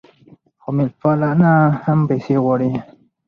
[0.61, 1.51] خو میلمه پالنه
[1.83, 2.69] هم پیسې غواړي.